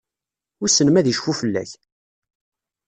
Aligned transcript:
Wissen 0.59 0.87
ma 0.89 0.97
ad 0.99 1.07
icfu 1.11 1.33
fell-ak? 1.39 1.71